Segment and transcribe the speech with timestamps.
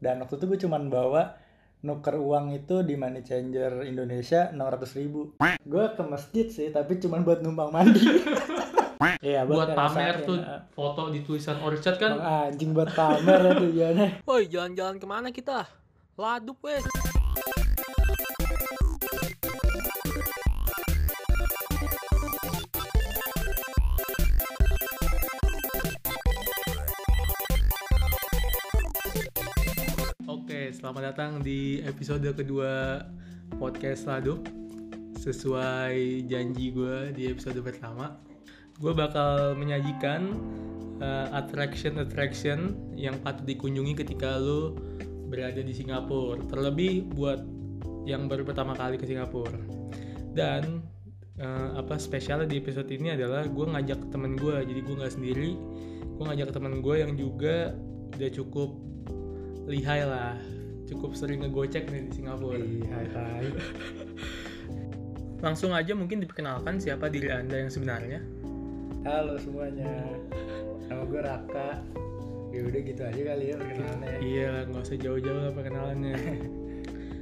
[0.00, 1.36] dan waktu itu gue cuman bawa
[1.80, 7.24] nuker uang itu di money changer Indonesia 600 ribu gue ke masjid sih tapi cuman
[7.24, 8.00] buat numpang mandi
[9.20, 10.60] Iya buat pamer ngerasain, tuh ah.
[10.76, 15.28] foto di tulisan Orchard kan Bang, anjing buat pamer ya tujuannya Woi, jalan-jalan ke mana
[15.32, 15.64] kita?
[16.20, 16.84] Laduk weh.
[30.90, 32.98] Selamat datang di episode kedua
[33.62, 34.42] podcast Laduk.
[35.22, 38.18] Sesuai janji gue di episode pertama,
[38.74, 40.34] gue bakal menyajikan
[41.30, 44.74] attraction attraction yang patut dikunjungi ketika lo
[45.30, 46.42] berada di Singapura.
[46.50, 47.38] Terlebih buat
[48.02, 49.62] yang baru pertama kali ke Singapura.
[50.34, 50.82] Dan
[51.38, 55.54] eh, apa spesialnya di episode ini adalah gue ngajak temen gue, jadi gue nggak sendiri.
[56.18, 57.78] Gue ngajak temen gue yang juga
[58.18, 58.74] udah cukup
[59.70, 60.59] lihai lah
[60.90, 62.58] cukup sering ngegocek nih di Singapura.
[62.58, 63.46] Iya, hai.
[65.40, 68.20] langsung aja mungkin diperkenalkan siapa diri anda yang sebenarnya?
[69.08, 69.88] Halo semuanya.
[70.90, 71.70] Nama gue Raka.
[72.50, 74.12] Ya udah gitu aja kali ya perkenalannya.
[74.20, 76.16] Iya nggak usah jauh-jauh lah perkenalannya.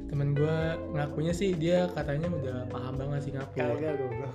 [0.09, 0.59] Temen gue
[0.97, 3.77] ngakunya sih dia katanya udah paham banget Singapura.
[3.77, 4.33] Kagak goblok.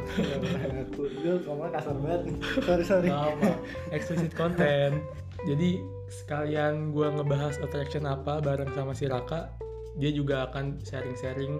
[0.71, 1.03] Ngaku.
[1.19, 2.35] Gue kasar banget nih.
[2.63, 3.09] Sorry sorry.
[3.11, 3.51] Apa
[3.91, 4.95] explicit content.
[5.43, 5.83] Jadi
[6.21, 9.49] sekalian gue ngebahas attraction apa bareng sama si Raka
[9.97, 11.57] dia juga akan sharing-sharing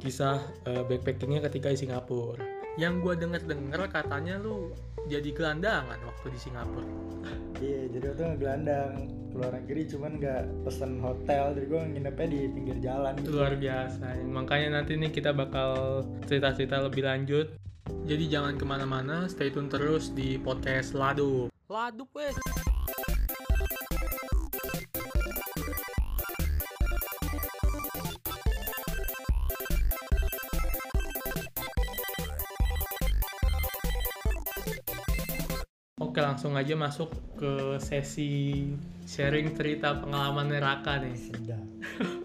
[0.00, 2.40] kisah eh, backpackingnya ketika di Singapura.
[2.80, 4.72] Yang gue denger-denger katanya lu
[5.08, 6.88] jadi gelandangan waktu di Singapura.
[7.60, 8.92] Iya jadi waktu ngegelandang
[9.30, 13.36] Keluar negeri cuman gak pesen hotel Jadi gue nginepnya di pinggir jalan itu gitu.
[13.38, 14.06] Luar biasa.
[14.26, 17.46] Makanya nanti nih kita bakal cerita-cerita lebih lanjut.
[18.10, 22.34] Jadi jangan ke mana-mana stay tune terus di podcast Lado Laduk weh.
[36.10, 38.66] Oke langsung aja masuk ke sesi
[39.06, 41.14] sharing cerita pengalaman Raka nih.
[41.14, 41.62] Sedap.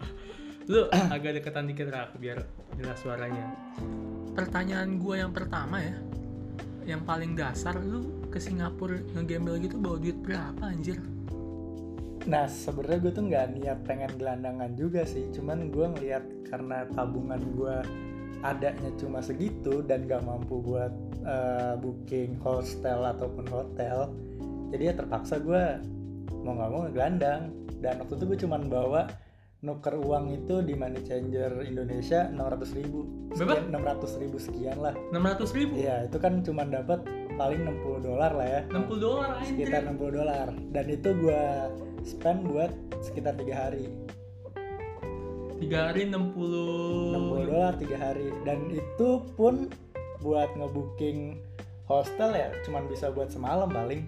[0.74, 2.42] Lu agak deketan dikit Raka biar
[2.82, 3.46] jelas suaranya.
[4.34, 6.02] Pertanyaan gue yang pertama ya
[6.98, 10.98] Yang paling dasar lu ke Singapura ngegembel gitu bawa duit berapa anjir?
[12.26, 15.30] Nah sebenarnya gue tuh nggak niat pengen gelandangan juga sih.
[15.30, 17.76] Cuman gue ngeliat karena tabungan gue
[18.46, 20.94] adanya cuma segitu dan gak mampu buat
[21.26, 24.14] eh, booking hostel ataupun hotel
[24.76, 25.64] jadi ya terpaksa gue
[26.46, 27.42] mau nggak mau ngegelandang.
[27.82, 29.02] Dan waktu itu gue cuman bawa
[29.66, 33.00] nuker uang itu di money changer Indonesia 600 ribu.
[33.34, 33.66] Berapa?
[33.66, 34.94] sekian 600 ribu sekian lah.
[35.10, 35.74] 600 ribu?
[35.80, 37.00] Iya itu kan cuman dapat
[37.36, 38.62] paling 60 dolar lah ya.
[38.70, 40.48] 60 dolar sekitar 60 dolar.
[40.76, 41.44] Dan itu gue
[42.06, 43.90] spend buat sekitar tiga hari
[45.56, 48.28] 3 hari 60 60 dolar tiga hari.
[48.44, 49.72] Dan itu pun
[50.20, 51.40] buat ngebooking
[51.86, 54.04] hostel ya cuman bisa buat semalam paling.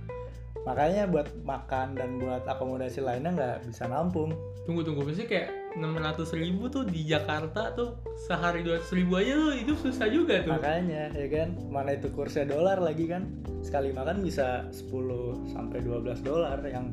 [0.68, 4.35] Makanya buat makan dan buat akomodasi lainnya nggak bisa nampung.
[4.68, 5.08] Tunggu tunggu.
[5.08, 5.50] Maksudnya kayak
[5.80, 7.96] 600 ribu tuh di Jakarta tuh
[8.28, 10.59] sehari 200 ribu aja lu hidup susah juga tuh.
[10.59, 11.56] Makanya ya kan?
[11.72, 13.31] Mana itu kursnya dolar lagi kan?
[13.64, 16.91] Sekali makan bisa 10 sampai 12 dolar yang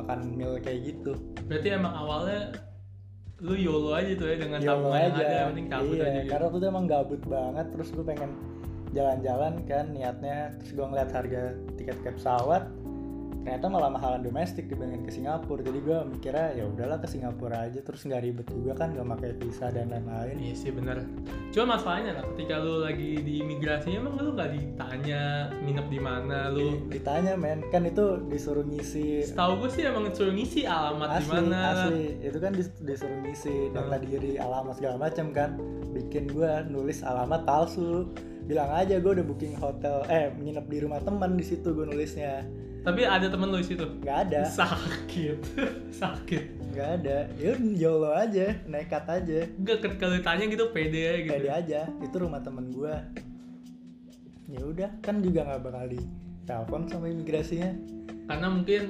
[0.00, 1.12] makan meal kayak gitu.
[1.44, 2.56] Berarti emang awalnya
[3.40, 5.20] lu YOLO aja tuh ya dengan YOLO tabungan yang aja.
[5.24, 6.30] ada yang penting cabut iya, aja gitu.
[6.30, 8.30] karena itu emang gabut banget terus gue pengen
[8.90, 11.42] jalan-jalan kan niatnya terus gue ngeliat harga
[11.80, 12.62] tiket-tiket pesawat
[13.40, 15.60] ternyata malah mahalan domestik dibandingin ke Singapura.
[15.60, 17.80] Jadi gue mikirnya ya udahlah ke Singapura aja.
[17.80, 20.36] Terus nggak ribet juga kan gak pakai visa dan lain-lain.
[20.36, 21.02] Iya sih bener.
[21.50, 25.22] Cuma masalahnya lah ketika lu lagi di imigrasi emang lu gak ditanya
[25.58, 27.64] nginep di mana lu Di- ditanya men.
[27.68, 31.58] Kan itu disuruh ngisi Setahu gue sih emang suruh ngisi alamat di mana.
[31.88, 32.20] asli.
[32.20, 34.04] Itu kan dis- disuruh ngisi data Hmm.
[34.04, 35.56] diri alamat segala macam kan.
[35.90, 38.04] Bikin gue nulis alamat palsu.
[38.40, 42.42] Bilang aja gue udah booking hotel eh nginep di rumah teman di situ gue nulisnya
[42.80, 43.84] Tapi ada temen lu di situ?
[44.00, 44.40] Nggak ada.
[44.48, 45.38] Sakit.
[46.00, 46.44] Sakit.
[46.72, 47.18] Nggak ada.
[47.36, 49.44] Ya yolo aja nekat aja.
[49.60, 51.32] Enggak ketika lu tanya gitu pede aja gitu.
[51.36, 51.80] Pede aja.
[52.00, 52.94] Itu rumah temen gue
[54.50, 56.00] ya udah kan juga nggak bakal di
[56.42, 57.70] telepon sama imigrasinya.
[58.26, 58.82] Karena mungkin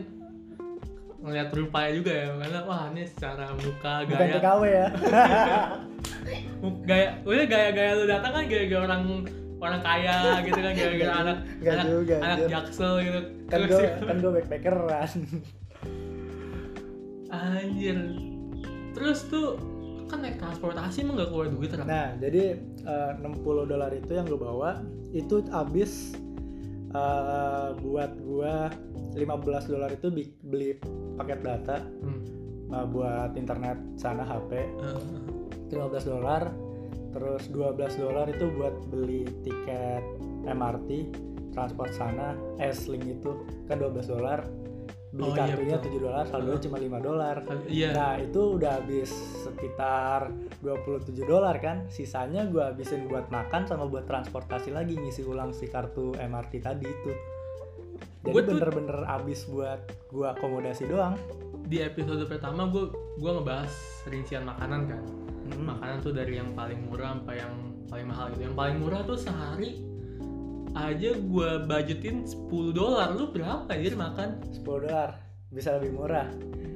[1.21, 4.37] ngeliat rupanya juga ya karena wah ini secara muka bukan gaya.
[4.41, 4.89] TKW ya.
[6.61, 9.25] Gaya udah gaya-gaya lu datang kan gaya-gaya orang
[9.61, 12.49] orang kaya gitu kan Nggak anak nggak anak, juga, anak anjir.
[12.49, 13.21] jaksel gitu.
[13.47, 15.11] Kan gue ya, kan gue backpackeran.
[17.31, 17.99] Anjir.
[18.91, 19.49] Terus tuh
[20.11, 24.27] kan naik transportasi emang gak keluar duit kan Nah, jadi eh, 60 dolar itu yang
[24.27, 26.19] gue bawa itu habis
[26.91, 28.75] eh, buat gua
[29.15, 29.23] 15
[29.67, 30.11] dolar itu
[30.41, 30.79] beli
[31.15, 32.23] paket data Hmm.
[32.71, 34.51] uh, buat internet sana HP
[35.67, 36.51] itu 15 dolar
[37.11, 40.05] terus 12 dolar itu buat beli tiket
[40.47, 41.11] MRT
[41.53, 44.47] transport sana S-Link itu kan 12 dolar.
[45.11, 45.99] Beli Oh, iya, kartunya betul.
[45.99, 46.65] 7 dolar saldonya Heeh.
[46.71, 47.37] cuma 5 dolar.
[47.67, 47.89] Iya.
[47.91, 49.11] Nah itu udah habis
[49.43, 50.31] sekitar
[50.63, 51.91] 27 dolar kan.
[51.91, 56.87] Sisanya gue habisin buat makan sama buat transportasi lagi Ngisi ulang si kartu MRT tadi
[56.87, 57.13] itu.
[58.21, 59.83] Jadi bener-bener habis buat
[60.15, 61.19] gue akomodasi doang.
[61.67, 63.73] Di episode pertama gue gua ngebahas
[64.11, 65.03] rincian makanan kan
[65.51, 65.77] Hmm.
[65.77, 67.55] makanan tuh dari yang paling murah sampai yang
[67.91, 68.43] paling mahal gitu.
[68.47, 69.71] Yang paling murah tuh sehari
[70.71, 73.09] aja gue budgetin 10 dolar.
[73.15, 74.39] Lu berapa anjir makan?
[74.55, 75.19] 10 dolar.
[75.51, 76.31] Bisa lebih murah.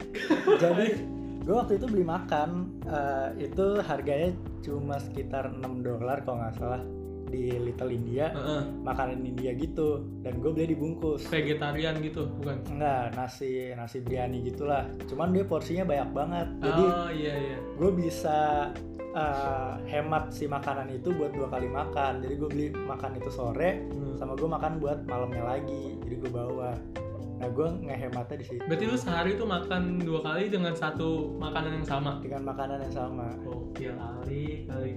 [0.62, 0.86] Jadi
[1.44, 4.32] gue waktu itu beli makan eh, Itu harganya
[4.64, 6.82] cuma sekitar 6 dolar kalau nggak salah
[7.34, 13.18] Di Little India Heeh, Makanan India gitu Dan gue beli dibungkus vegetarian gitu bukan Enggak,
[13.18, 14.86] nasi nasi biryani gitulah.
[15.10, 16.48] Cuman dia porsinya banyak banget.
[16.62, 18.70] Jadi oh iya iya gue bisa
[19.14, 22.22] uh, hemat si makanan itu buat dua kali makan.
[22.22, 24.14] Jadi gue beli makan itu sore, Hmm.
[24.20, 25.98] sama gue makan buat malamnya lagi.
[26.04, 26.76] Jadi gue bawa.
[27.34, 28.62] Nah gue ngehematnya di situ.
[28.66, 32.94] berarti lu sehari tuh makan dua kali dengan satu makanan yang sama dengan makanan yang
[32.94, 33.26] sama.
[33.42, 34.92] Gokil kali kali.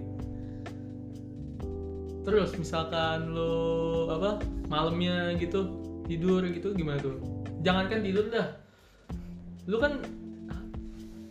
[2.28, 3.56] Terus misalkan lo
[4.12, 5.64] apa malamnya gitu
[6.04, 7.16] tidur gitu gimana tuh?
[7.64, 8.48] Jangankan tidur dah.
[9.64, 10.04] Lu kan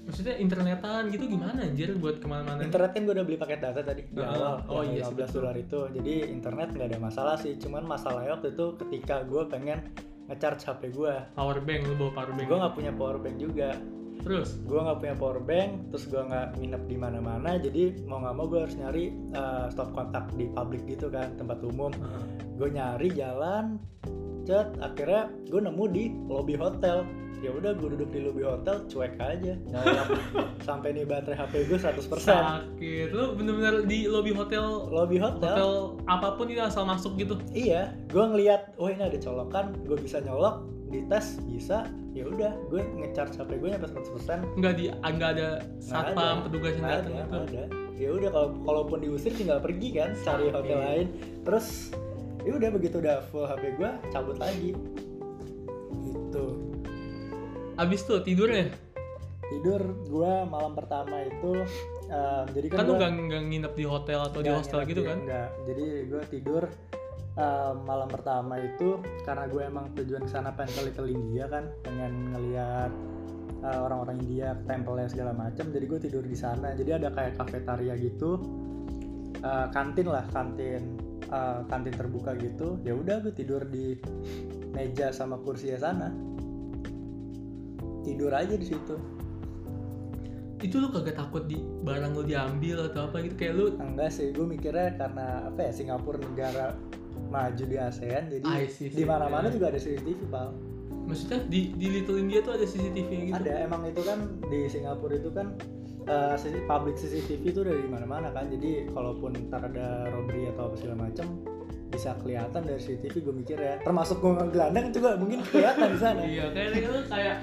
[0.06, 2.64] maksudnya internetan gitu gimana anjir buat ke mana-mana?
[2.64, 4.54] Internet kan gue udah beli paket data tadi di Ah, awal.
[4.70, 5.34] oh iya sih, 15 betul.
[5.36, 5.80] dolar itu.
[6.00, 7.52] Jadi internet nggak ada masalah sih.
[7.60, 9.78] Cuman masalahnya waktu itu ketika gue pengen
[10.32, 11.14] ngecharge HP gue.
[11.34, 12.46] Power bank lu bawa power bank.
[12.48, 13.70] Gue nggak punya power bank juga.
[14.26, 14.58] Terus?
[14.66, 18.46] Gue nggak punya power bank terus gue nggak nginep di mana-mana jadi mau nggak mau
[18.50, 21.94] gue harus nyari uh, stop kontak di publik gitu kan tempat umum.
[22.02, 22.26] Uh,
[22.58, 23.78] gue nyari jalan
[24.42, 27.06] cet akhirnya gue nemu di lobby hotel
[27.46, 29.54] ya udah gue duduk di lobby hotel cuek aja.
[30.66, 33.08] Sampai nih baterai HP gue 100% sakit.
[33.14, 35.70] Lu bener-bener di lobby hotel lobby hotel, hotel
[36.10, 37.38] apa pun itu asal masuk gitu.
[37.54, 41.86] iya gue ngeliat oh ini ada colokan gue bisa nyolok dites bisa.
[42.16, 46.88] Ya udah gue ngecharge HP gue nyampe 100% Nggak di nggak ada satpam petugas yang
[46.88, 47.36] datang gitu.
[47.44, 47.64] ada.
[47.96, 51.06] ya udah kalau kalaupun diusir tinggal pergi kan cari hotel lain.
[51.46, 51.94] Terus
[52.42, 54.72] ya udah begitu udah full HP gue cabut lagi.
[56.08, 56.65] Gitu
[57.76, 58.72] Abis tuh tidurnya
[59.46, 61.62] tidur gue malam pertama itu
[62.10, 65.02] eh, jadi kan, kan, lu gua nggak nggak nginep di hotel atau di hostel gitu
[65.02, 65.18] di- kan?
[65.22, 65.48] nggak.
[65.70, 66.62] jadi gue tidur
[67.38, 71.64] eh, malam pertama itu karena gue emang tujuan ke sana pengen ke Little India kan
[71.86, 72.92] pengen ngeliat
[73.62, 77.94] eh, orang-orang India tempelnya segala macam jadi gue tidur di sana jadi ada kayak kafetaria
[78.02, 78.42] gitu
[79.46, 83.94] eh, kantin lah kantin eh, kantin terbuka gitu ya udah gue tidur di
[84.74, 86.35] meja sama kursi sana
[88.06, 88.94] tidur aja di situ.
[90.62, 93.34] Itu lu kagak takut di barang lu diambil atau apa gitu?
[93.36, 96.72] Kayak lu enggak sih gue mikirnya karena apa ya Singapura negara
[97.26, 98.46] maju di ASEAN jadi
[98.92, 99.58] di mana-mana Ya.
[99.58, 100.52] juga ada CCTV pal
[101.08, 103.34] maksudnya di di Little India tuh ada CCTV gitu.
[103.34, 105.56] ada emang itu kan di Singapura itu kan
[106.38, 108.46] CC public CCTV itu udah di mana-mana kan.
[108.46, 111.26] Jadi kalaupun ntar ada robbery atau apa segala macam
[111.86, 116.20] bisa kelihatan dari CCTV gue mikir ya termasuk gue ngegelandang juga mungkin kelihatan di sana
[116.20, 117.36] Iya, kayak lu kayak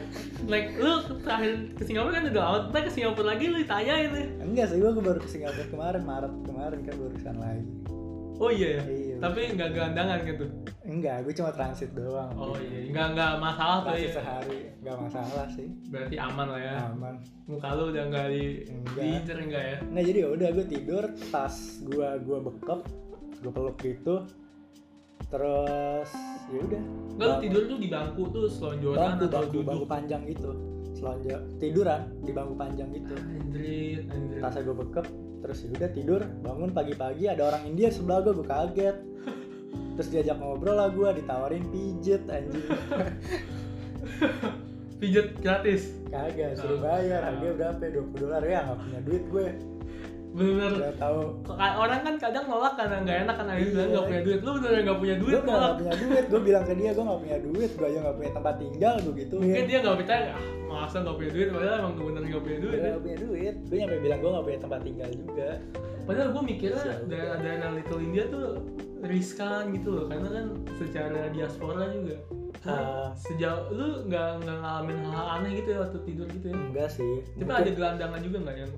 [0.45, 4.27] like lu terakhir ke Singapura kan udah ntar ke Singapura lagi lu ditanyain nih.
[4.39, 7.65] enggak sih gue baru ke Singapura kemarin Maret kemarin kan baru ke sana lagi
[8.35, 8.83] Oh iya ya.
[8.83, 9.15] Iya.
[9.21, 10.45] Tapi nggak gelandangan gitu.
[10.83, 14.09] enggak gue cuma transit doang Oh iya, nggak nggak masalah tuh ya.
[14.11, 16.73] sehari nggak masalah sih Berarti aman lah ya.
[16.89, 18.99] aman Muka lu udah nggak di Enggak.
[18.99, 19.77] diincer enggak ya?
[19.85, 22.79] Nah jadi ya udah gue tidur, tas gue gua bekep,
[23.43, 24.15] gue peluk gitu,
[25.27, 26.09] terus
[26.47, 26.83] ya udah.
[27.13, 29.67] Enggak lu tidur tuh di bangku tuh selonjoran bangku atau bangku duduk?
[29.67, 30.51] bangku panjang gitu,
[30.95, 33.13] selonjor tiduran di bangku panjang gitu.
[33.19, 34.41] Anjrit, anjrit.
[34.41, 35.05] Tasnya gue bekep,
[35.43, 38.97] terus ya udah tidur, bangun pagi-pagi ada orang India sebelah gue, gue kaget.
[39.93, 42.65] Terus diajak ngobrol lah gue, ditawarin pijet anjing.
[45.03, 45.93] Pijet gratis.
[46.09, 47.25] Kagak, suruh Oh, bayar, oh.
[47.27, 47.81] harganya berapa?
[47.83, 47.91] ya?
[48.07, 49.47] 20 dolar ya, nggak punya duit gue.
[50.33, 50.71] Bener.
[50.95, 51.19] Tahu
[51.53, 53.69] Orang kan kadang nolak karena nggak enak karena dia Iya.
[53.69, 54.39] bilang nggak punya duit.
[54.39, 55.61] Lu bener nggak punya duit gue udah nolak.
[55.63, 58.31] gak punya duit gue bilang ke dia gue gak punya duit gue aja gak punya
[58.33, 60.33] tempat tinggal gue gitu Mungkin dia nggak percaya.
[60.33, 61.47] Ah, masa nggak punya duit?
[61.49, 62.73] Padahal emang bener nggak punya duit.
[62.73, 62.91] gue ya.
[62.91, 65.49] gak punya duit gue nyampe bilang gue gak punya tempat tinggal juga
[66.03, 66.99] Padahal gue mikirnya Sial.
[67.07, 68.47] daerah-daerah Little India tuh
[69.01, 72.15] riskan gitu loh karena kan secara diaspora juga
[72.63, 73.11] Ah.
[73.13, 77.19] sejauh lu nggak nggak ngalamin hal aneh gitu ya waktu tidur gitu ya enggak sih
[77.35, 78.71] tapi ada gelandangan juga nggak yang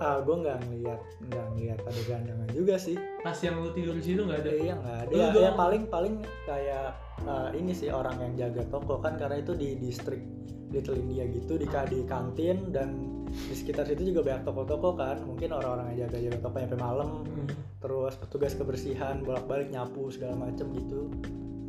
[0.00, 2.96] ah gue nggak ngeliat nggak ngeliat ada gandangan juga sih.
[3.20, 4.52] Pas yang lu tidur di situ nggak ada?
[4.56, 5.12] Iya nggak ada.
[5.12, 6.96] Ya, ya paling paling kayak
[7.28, 10.24] ah, ini sih orang yang jaga toko kan karena itu di distrik
[10.72, 15.20] Little India gitu di di kantin dan di sekitar situ juga banyak toko-toko kan.
[15.20, 17.48] Mungkin orang-orang yang jaga-jaga toko sampai malam Hmm.
[17.80, 21.12] terus petugas kebersihan bolak-balik nyapu segala macem gitu.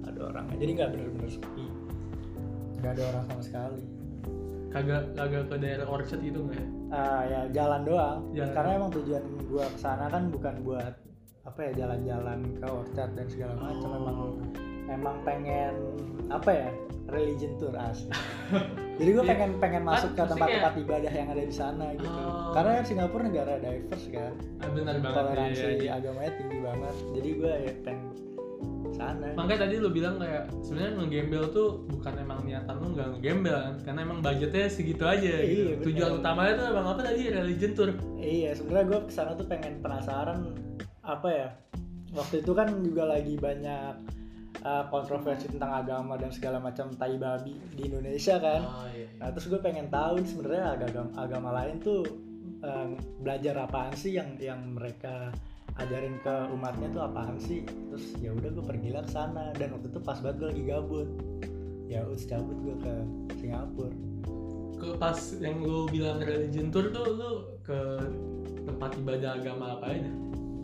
[0.08, 1.68] Ada orangnya jadi nggak bener-bener sepi.
[2.80, 4.01] Nggak ada orang sama sekali
[4.72, 8.52] kagak kagak ke daerah Orchard gitu nggak ya Ah ya jalan doang Jalan.
[8.52, 10.94] karena emang tujuan gua ke sana kan bukan buat
[11.42, 14.18] apa ya jalan-jalan ke orchard dan segala macam emang
[14.88, 15.74] emang pengen
[16.30, 16.70] apa ya
[17.08, 18.14] religion tour asli
[19.02, 19.32] jadi gue Iya.
[19.34, 22.54] pengen pengen masuk ke Kan, tempat-tempat ibadah yang ada di sana gitu Oh.
[22.54, 25.92] karena kan Singapura negara diverse kan Ah, benar banget toleransi iya, iya.
[25.98, 28.06] agamanya tinggi banget jadi gue ya pengen
[28.94, 33.58] sana makanya tadi lu bilang kayak sebenarnya ngegembel tuh bukan emang niatan lu nggak ngegembel
[33.58, 35.92] kan karena emang budgetnya segitu aja Iya, gitu.
[35.92, 39.82] tujuan utamanya tuh emang apa tadi religion tour Iya, sebenarnya gue ke sana tuh pengen
[39.82, 40.54] penasaran
[41.02, 41.50] apa ya.
[42.14, 43.94] Waktu itu kan juga lagi banyak
[44.62, 48.62] uh, kontroversi tentang agama dan segala macam tai babi di Indonesia kan.
[48.62, 49.18] oh, iya, iya.
[49.18, 52.06] Nah terus gue pengen tahu sebenarnya agama agama lain tuh
[52.62, 55.34] um, belajar apaan sih yang yang mereka
[55.80, 57.64] ajarin ke umatnya tuh apaan sih.
[57.64, 61.10] Terus ya udah gue pergilah ke sana dan waktu itu pas banget gue lagi gabut.
[61.88, 62.94] Ya udah cabut gue ke
[63.40, 63.94] Singapura.
[64.82, 68.02] ke pas yang lu bilang religion tour tuh lu ke
[68.66, 70.10] tempat ibadah agama apa aja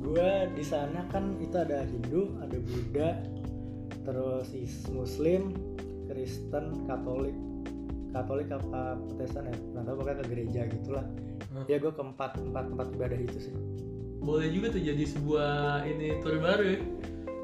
[0.08, 3.10] gue di sana kan itu ada Hindu, ada Buddha,
[4.08, 5.52] terus is Muslim,
[6.08, 7.36] Kristen, Katolik,
[8.16, 11.06] Katolik apa Protestan ya, nggak tahu pokoknya ke gereja gitulah.
[11.52, 11.66] Hmm.
[11.68, 13.56] Ya gue ke empat empat tempat ibadah itu sih.
[14.28, 15.54] Boleh juga tuh jadi sebuah
[15.86, 16.80] ini tour baru ya.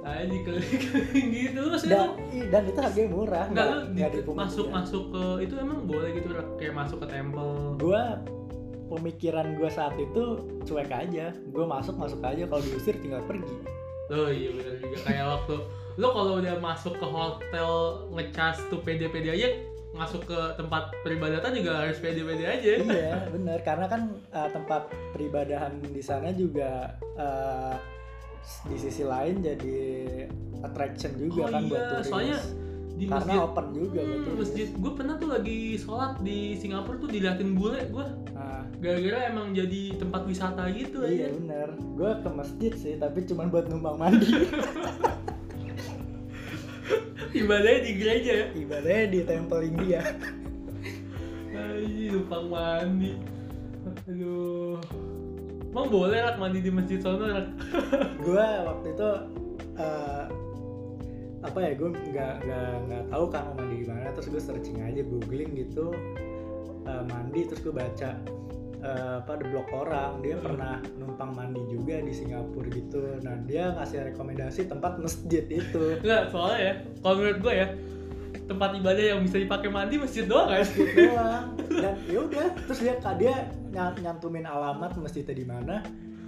[0.03, 0.87] Ayo dikeliling
[1.39, 2.09] gitu lu maksudnya Dan,
[2.51, 4.75] dan itu harganya murah, nggak lu di- masuk dia.
[4.75, 7.79] masuk ke itu emang boleh gitu kayak masuk ke temple.
[7.79, 8.03] Gue
[8.89, 10.23] pemikiran gue saat itu
[10.61, 12.43] cuek aja, gue masuk masuk aja.
[12.43, 13.55] Kalau diusir tinggal pergi.
[14.11, 14.97] Oh iya benar juga.
[15.01, 15.55] Kayak waktu
[15.93, 17.69] lo kalau udah masuk ke hotel
[18.11, 19.47] ngecas tuh pede-pede aja
[19.93, 22.71] masuk ke tempat peribadatan juga harus pede-pede aja.
[22.81, 23.61] iya bener.
[23.61, 27.77] Karena kan uh, tempat peribadahan di sana juga uh,
[28.65, 29.77] di sisi lain jadi
[30.61, 32.05] attraction juga Oh kan iya, buat turis.
[32.05, 32.37] soalnya
[32.93, 34.37] di karena masjid, open juga hmm, turis.
[34.37, 39.55] masjid gue pernah tuh lagi sholat di Singapura tuh diliatin bule gue Nah, gara-gara emang
[39.55, 41.37] jadi tempat wisata gitu iya aja.
[41.37, 41.69] bener.
[41.95, 44.29] Gue ke masjid sih tapi cuma buat numpang mandi
[47.33, 48.47] Ibadahnya di gereja ya.
[48.53, 50.01] ibadahnya di temple India
[51.53, 53.13] Aji numpang mandi.
[54.09, 54.81] Aduh.
[55.69, 57.49] Emang boleh rak mandi di masjid sono rak?
[58.25, 59.09] gue waktu itu
[59.77, 60.25] uh,
[61.43, 64.79] apa ya gue nggak nggak nggak tahu kan mau mandi di mana terus gue searching
[64.81, 65.91] aja googling gitu
[66.87, 68.17] uh, mandi terus gue baca
[68.83, 70.19] uh, apa blog orang.
[70.21, 73.01] Dia pernah numpang mandi juga di Singapura gitu.
[73.23, 75.83] Nah dia ngasih rekomendasi tempat masjid itu.
[76.03, 77.67] Enggak, soalnya ya, kalau menurut gue ya,
[78.45, 80.61] tempat ibadah yang bisa dipakai mandi masjid doang kan?
[80.61, 81.43] masjid doang.
[81.83, 83.33] Dan ya udah terus dia dia
[83.71, 85.75] ny- nyantumin alamat masjidnya di mana.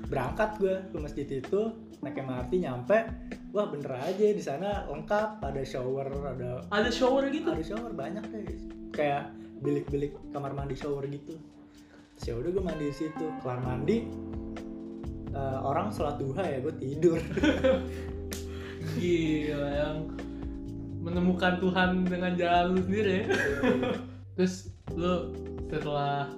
[0.06, 1.62] Berangkat gue ke masjid itu
[2.06, 2.98] naik MRT nyampe.
[3.50, 5.42] Wah bener aja di sana lengkap.
[5.42, 7.50] Ada shower ada Ada shower gitu.
[7.50, 8.46] ada shower banyak deh
[8.96, 11.36] kayak bilik-bilik kamar mandi shower gitu
[12.16, 13.26] terus ya udah gue mandi di situ.
[13.44, 13.98] Kelar mandi
[15.36, 17.20] eh, orang sholat duha ya gue tidur.
[19.00, 19.98] Gila yang
[21.06, 23.26] menemukan Tuhan dengan jalan lu sendiri ya.
[24.40, 25.36] Terus lu
[25.70, 26.32] setelah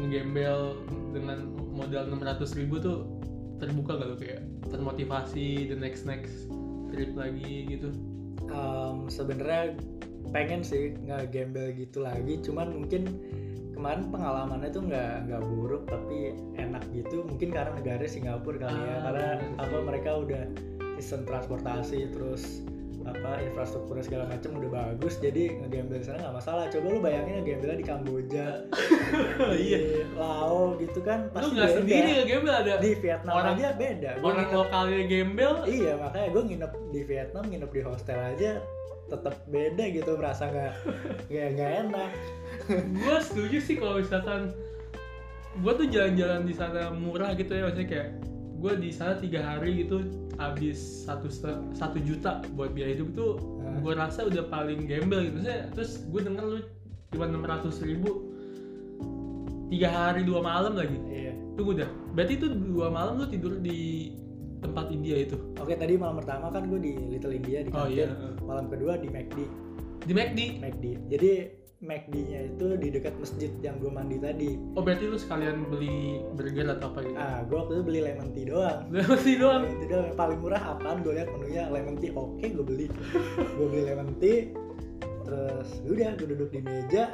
[0.00, 0.80] ngegembel
[1.12, 3.06] dengan modal 600 ribu tuh
[3.60, 4.42] terbuka gak lu kayak
[4.72, 6.48] termotivasi the next next
[6.90, 7.92] trip lagi gitu?
[8.50, 9.78] Em, sebenarnya
[10.30, 13.02] pengen sih nggak gembel gitu lagi cuman mungkin
[13.80, 17.24] kemarin pengalamannya tuh nggak nggak buruk tapi enak gitu.
[17.24, 20.42] Mungkin karena negara Singapura kali ya Ah, karena bener apa mereka udah
[20.94, 22.60] sistem transportasi terus
[23.00, 26.68] apa infrastruktur segala macam udah bagus jadi ngegembel di sana nggak masalah.
[26.68, 28.46] Coba lu bayangin ngegembelnya di Kamboja
[29.56, 29.78] iya.
[29.80, 31.78] Di Laos gitu kan lu pasti nggak beda.
[31.80, 34.10] sendiri ngegembel ada di Vietnam orang- aja beda.
[34.14, 35.52] Gua orang nginep- lokalnya gembel.
[35.64, 38.50] Iya makanya gue nginep di Vietnam nginep di hostel aja
[39.10, 40.74] tetap beda gitu merasa nggak
[41.28, 42.10] nggak nggak enak.
[42.94, 44.54] Gue setuju sih kalau misalkan
[45.58, 48.08] gue tuh jalan-jalan di sana murah gitu ya maksudnya kayak
[48.60, 50.06] gue di sana tiga hari gitu
[50.38, 51.26] habis satu
[51.74, 53.82] satu juta buat biaya hidup tuh Hah?
[53.82, 55.42] gue rasa udah paling gembel gitu.
[55.42, 56.58] Maksudnya terus gue denger lu
[57.10, 58.30] cuma enam ratus ribu
[59.70, 61.34] tiga hari dua malam lagi iya.
[61.58, 61.90] tunggu dah.
[62.14, 64.14] Berarti itu dua malam lu tidur di
[64.60, 65.36] tempat India itu.
[65.58, 67.96] Oke tadi malam pertama kan gue di Little India di oh kantin.
[67.96, 68.08] iya
[68.44, 69.38] malam kedua di McD.
[70.04, 70.40] Di McD?
[70.60, 70.84] McD.
[71.08, 71.32] Jadi
[71.80, 74.52] McD-nya itu di dekat masjid yang gue mandi tadi.
[74.76, 77.16] Oh berarti lu sekalian beli burger atau apa gitu?
[77.16, 78.78] Ah gue waktu itu beli lemon tea doang.
[78.92, 79.60] Lemon tea doang?
[79.64, 80.04] lemon tea doang.
[80.12, 80.96] Yang paling murah apaan?
[81.00, 82.86] Gue lihat menunya lemon tea oke gue beli.
[83.56, 84.52] Gue beli lemon tea
[85.30, 87.06] terus udah gue duduk di meja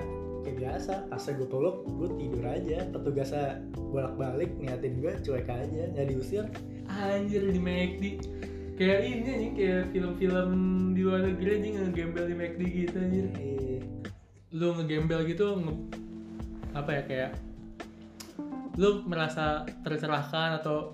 [0.46, 1.10] kayak biasa.
[1.10, 2.78] Pas gue peluk gue tidur aja.
[2.94, 5.82] Petugasnya bolak balik niatin gue cuek aja.
[5.90, 6.46] Nggak diusir.
[6.86, 8.02] Anjir di McD
[8.76, 10.50] kayak ini anjing kayak film-film
[10.92, 13.26] di luar negeri anjing ngegembel di McD gitu anjir.
[13.40, 13.80] Eh,
[14.52, 15.84] lu ngegembel gitu nge-
[16.76, 17.30] apa ya kayak
[18.76, 20.92] lu merasa tercerahkan atau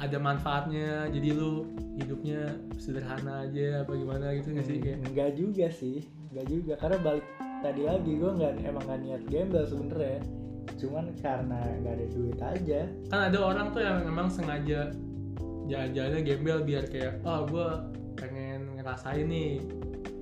[0.00, 1.68] ada manfaatnya jadi lu
[2.00, 4.98] hidupnya sederhana aja apa gimana gitu nggak sih kayak?
[5.04, 7.24] Enggak juga sih, enggak juga karena balik
[7.64, 10.20] tadi lagi gue nggak emang nggak niat gembel sebenernya,
[10.76, 12.80] cuman karena nggak ada duit aja.
[13.08, 14.92] kan ada orang tuh yang memang sengaja
[15.64, 17.68] jalan-jalannya gembel biar kayak oh gue
[18.20, 19.64] pengen ngerasain nih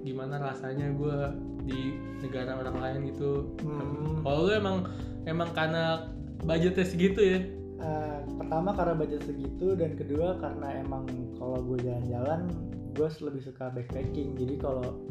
[0.06, 1.18] gimana rasanya gue
[1.66, 4.22] di negara orang lain gitu Hmm.
[4.22, 4.86] kalau lu emang
[5.26, 6.14] emang karena
[6.46, 7.42] budgetnya segitu ya
[7.82, 11.02] Eh, pertama karena budget segitu dan kedua karena emang
[11.34, 12.46] kalau gue jalan-jalan
[12.94, 14.38] gue lebih suka backpacking.
[14.38, 15.02] Jadi kalau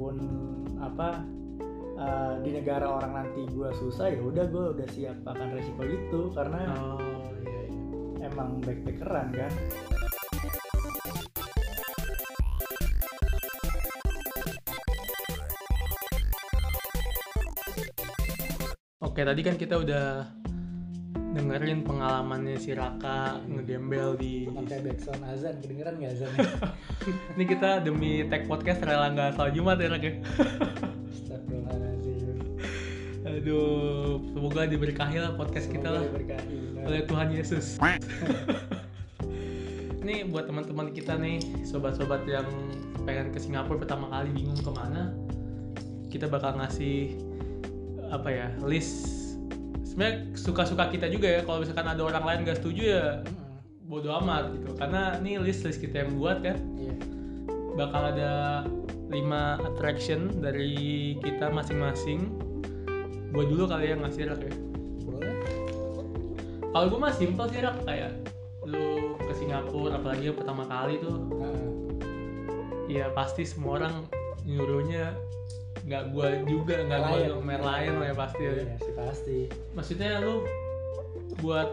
[0.00, 0.16] pun
[0.80, 1.20] apa
[1.94, 6.20] eh, di negara orang nanti gue susah ya udah gue udah siap akan resiko itu
[6.34, 6.98] karena oh
[7.42, 8.26] iya, iya.
[8.30, 9.52] emang backpackeran kan.
[19.14, 20.26] Oke, tadi kan kita udah
[21.38, 26.34] dengerin pengalamannya si Raka ngegembel di Pakai backsound azan kedengeran nggak azan?
[27.38, 30.10] Ini kita demi tag podcast rela nggak salah Jumat ya Raka.
[31.44, 32.40] Astagfirullahaladzim.
[33.24, 36.84] Aduh, semoga diberkahi lah podcast kita Semoga lah diberkahi, benar.
[36.88, 37.66] oleh Tuhan Yesus.
[40.04, 42.48] Ini buat teman-teman kita nih, sobat-sobat yang
[43.04, 45.12] pengen ke Singapura pertama kali bingung ke mana,
[46.08, 47.16] kita bakal ngasih
[48.08, 49.36] apa ya list.
[49.84, 51.40] Sebenarnya suka-suka kita juga ya.
[51.44, 53.88] Kalau misalkan ada orang lain nggak setuju ya Mm-mm.
[53.88, 54.72] bodo amat gitu.
[54.76, 56.56] Karena ini list list kita yang buat kan.
[56.76, 56.96] Iya.
[57.74, 58.62] bakal ada
[59.14, 60.74] 5 attraction dari
[61.22, 62.34] kita masing-masing
[63.30, 64.54] gue dulu kali yang ngasih rak ya
[65.02, 65.34] Boleh.
[66.70, 68.10] kalau gue mah simple sih rak kayak
[68.64, 71.66] lu ke Singapura apalagi yang pertama kali tuh Heeh.
[72.90, 74.02] ya pasti semua orang
[74.42, 75.14] nyuruhnya
[75.84, 77.30] nggak gue juga nggak gue Merlion.
[77.30, 78.52] dong Merlion lah ya pasti ya.
[78.56, 79.38] Iya sih pasti.
[79.76, 80.42] maksudnya lu
[81.44, 81.68] buat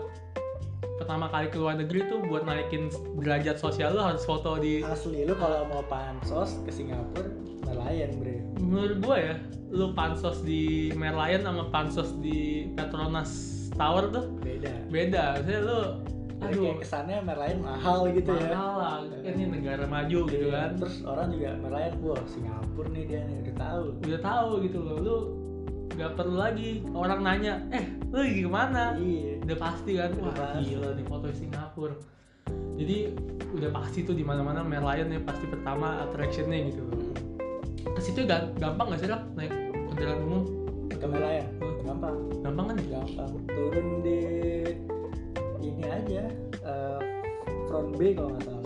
[1.00, 5.24] pertama kali ke luar negeri tuh buat naikin derajat sosial lu harus foto di Asli
[5.24, 7.26] lu kalau mau pansos ke Singapura
[7.84, 8.36] nelayan bre.
[8.58, 9.36] menurut gue ya
[9.70, 10.62] lu pansos di
[10.94, 12.39] Merlion sama pansos di
[12.72, 13.32] Petronas
[13.72, 14.72] Tower tuh Beda.
[14.88, 15.80] beda maksudnya lu
[16.41, 18.50] Jadi aduh kayak kesannya nelayan mahal gitu ya.
[18.50, 23.04] mahal lah ini negara maju gitu Iya, kan Terus orang juga nelayan, wah Singapura nih
[23.06, 23.84] dia nih udah tahu.
[24.02, 25.15] udah tahu gitu loh lu
[25.91, 29.34] nggak perlu lagi orang nanya eh lu lagi ke mana Iya.
[29.39, 30.65] udah pasti kan Udah wah pasti.
[30.67, 31.96] gila di foto Singapura
[32.74, 32.98] jadi
[33.52, 37.00] udah pasti tuh di mana mana Merlion ya pasti pertama attractionnya gitu loh
[38.02, 39.54] ke situ ga- gampang nggak sih Rak, naik
[39.88, 40.44] kendaraan umum
[40.92, 41.46] Ke nelayan,
[41.82, 42.16] gampang.
[42.42, 43.32] gampang kan ya Gampang.
[43.48, 44.20] Turun di
[45.60, 46.24] ini aja
[46.62, 47.00] eh,
[47.66, 48.66] front B kalau nggak salah.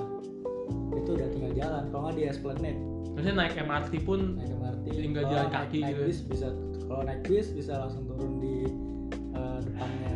[0.94, 1.84] Itu udah tinggal jalan.
[1.90, 2.80] Kalau nggak di Esplanade.
[3.08, 6.48] maksudnya naik MRT pun naik MRT Tinggal Kalau jalan naik- kaki naik gitu bis bisa
[6.84, 8.56] kalau naik bis bisa langsung turun di
[9.32, 10.16] eh, depannya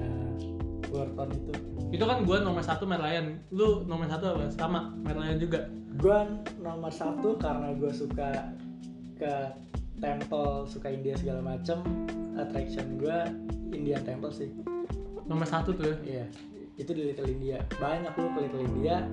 [0.85, 1.51] Gorton itu
[1.89, 6.27] itu kan gua nomor satu Merlion lu nomor satu apa sama Merlion juga gua
[6.59, 8.51] nomor satu karena gua suka
[9.19, 9.33] ke
[9.99, 11.83] temple suka India segala macem
[12.39, 13.27] attraction gua
[13.75, 14.49] Indian Temple sih.
[15.27, 16.23] Nomor satu tuh ya?
[16.23, 16.25] Iya
[16.79, 17.59] itu di Little India.
[17.77, 19.03] Banyak lu ke Little India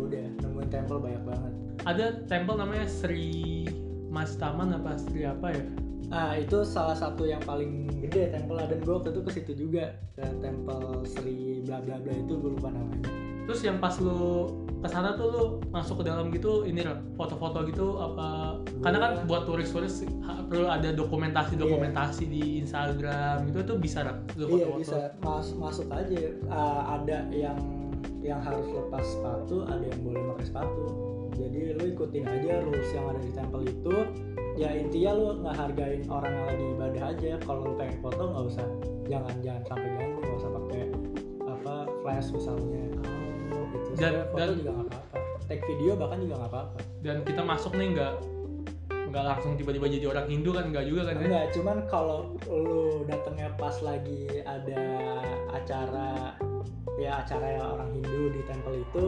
[0.00, 1.52] udah nemuin temple banyak banget.
[1.84, 3.68] Ada temple namanya Sri
[4.08, 5.64] Mas Taman apa Sri apa ya?
[6.12, 9.92] Ah itu salah satu yang paling gede temple dan gue waktu itu ke situ juga
[10.16, 13.31] ke temple Sri bla bla bla itu gue lupa namanya.
[13.42, 14.46] Terus yang pas lu
[14.82, 16.82] ke sana tuh lu masuk ke dalam gitu ini
[17.14, 20.02] foto-foto gitu apa karena kan Gua- buat turis-turis
[20.50, 25.86] perlu ada dokumentasi-dokumentasi di Instagram gitu itu bisa Rak, lu iya foto-foto bisa Mas, masuk
[25.94, 26.22] aja.
[26.50, 27.56] Ah, ada yang
[28.22, 30.84] yang harus lepas sepatu, ada yang boleh pakai sepatu.
[31.34, 33.96] Jadi lu ikutin aja rules yang ada di temple itu.
[34.60, 37.30] Ya intinya lu ngehargain orang yang lagi ibadah aja.
[37.40, 38.66] Kalau lu pengen foto nggak usah
[39.08, 40.82] jangan jangan sampai ganggu, nggak usah pakai
[41.48, 41.74] apa
[42.04, 42.84] flash misalnya.
[43.72, 43.88] Gitu.
[43.96, 45.18] Dan- foto dan- juga nggak apa-apa.
[45.50, 46.80] Take video bahkan juga nggak apa-apa.
[47.02, 48.14] dan kita masuk nih nggak
[49.12, 53.04] nggak langsung tiba-tiba jadi orang Hindu kan nggak juga kan ya Enggak, cuman kalau lu
[53.04, 54.82] datangnya pas lagi ada
[55.52, 56.32] acara
[56.96, 59.04] ya acara yang orang Hindu di temple itu,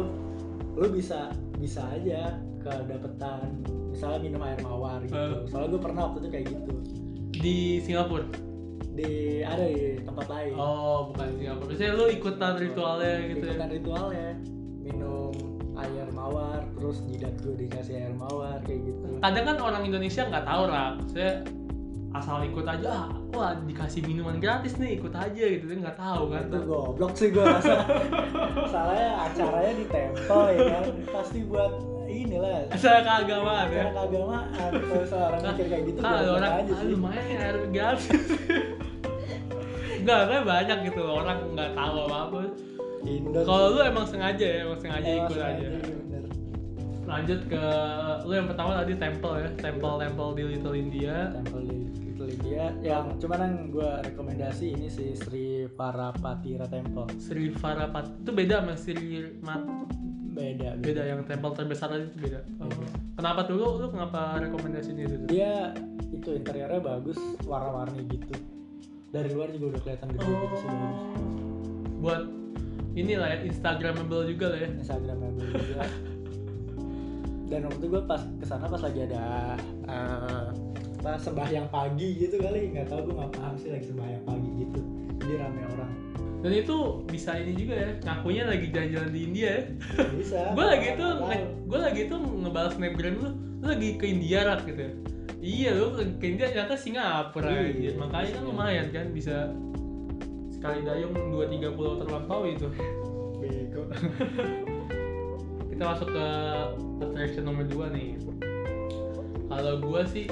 [0.77, 5.17] lu bisa bisa aja kedapetan misalnya minum air mawar gitu.
[5.17, 5.49] Eh.
[5.49, 6.73] Soalnya gue pernah waktu itu kayak gitu
[7.41, 8.27] di Singapura
[8.95, 10.53] di ada di tempat lain.
[10.55, 13.55] oh bukan di Singapura biasanya lu ikutan ritualnya gitu ya?
[13.59, 14.31] Ikutan ritualnya.
[14.85, 15.35] Minum
[15.75, 19.19] air mawar terus jidat gue dikasih air mawar kayak gitu.
[19.19, 21.43] Kadang kan orang Indonesia nggak tahu lah saya
[22.15, 25.65] asal ikut aja ah wah dikasih minuman gratis nih ikut aja gitu.
[25.67, 27.83] Dia nggak tahu kan itu goblok sih gue rasa.
[28.73, 30.85] Soalnya acaranya di tempel ya kan.
[31.11, 31.73] Pasti buat
[32.07, 32.71] inilah.
[32.71, 33.91] Asal keagamaan ya?
[33.91, 34.47] Acara keagamaan.
[34.55, 36.89] Kalau seorang mikir kayak gitu kalau goblok orang aja ah, sih.
[36.95, 38.07] lumayan ya air gratis
[40.05, 42.41] Enggak, kan banyak gitu orang nggak tahu apa apa
[43.45, 45.69] kalau lu emang sengaja ya emang sengaja Emang ikut sengaja, aja
[46.01, 46.25] bener.
[47.05, 47.65] lanjut ke
[48.25, 51.17] lu yang pertama tadi temple ya temple temple di Little India.
[51.37, 52.65] Tempel di Little India.
[52.81, 57.13] Yang cuman yang gue rekomendasi ini si Sri Parapatira Temple.
[57.21, 59.61] Sri Varapat itu beda sama Sri Mat
[60.35, 61.03] beda beda.
[61.07, 62.41] yang temple terbesar tadi itu beda.
[62.61, 62.67] Oh.
[62.67, 62.89] Beda.
[63.21, 63.55] Kenapa tuh?
[63.61, 65.17] Lu, lu kenapa rekomendasiin itu?
[65.29, 65.77] Dia
[66.09, 68.54] itu interiornya bagus warna-warni gitu
[69.15, 71.01] dari luar juga udah kelihatan gede gitu sih bagus
[72.03, 72.23] Buat
[72.95, 74.69] inilah ya Instagramable juga lah ya.
[74.75, 75.85] Instagramnya juga
[77.51, 79.23] dan waktu itu gue pas ke sana pas lagi ada
[79.87, 80.47] eh,
[80.99, 84.81] apa sembahyang pagi gitu kali nggak tahu gue nggak paham sih lagi sembahyang pagi gitu
[85.21, 85.93] jadi rame orang
[86.45, 86.77] Dan itu
[87.09, 89.63] bisa ini juga ya, ngakunya lagi jalan-jalan di India ya.
[90.13, 91.25] bisa gue lagi tahu.
[91.73, 94.93] gue lagi tuh ngebalas snapgram lu, lu lagi ke India rak gitu ya.
[95.45, 97.91] Iya lu ke India ternyata Singapura Iya, aja.
[98.01, 98.49] Makanya kan iya.
[98.49, 99.53] lumayan kan bisa
[100.49, 102.73] sekali dayung dua tiga pulau terlampaui itu.
[103.45, 103.85] bego
[105.75, 106.27] kita masuk ke
[107.05, 108.17] attraction nomor 2 nih
[109.53, 110.27] kalau gue sih